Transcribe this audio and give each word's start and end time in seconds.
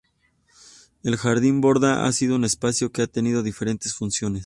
El 1.03 1.15
Jardín 1.15 1.61
Borda 1.61 2.07
ha 2.07 2.11
sido 2.11 2.35
un 2.35 2.43
espacio 2.43 2.91
que 2.91 3.03
ha 3.03 3.07
tenido 3.07 3.43
diferentes 3.43 3.93
funciones. 3.93 4.39